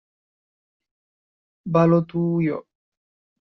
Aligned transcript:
Balotujo. 1.73 2.57